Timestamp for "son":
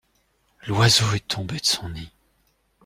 1.67-1.87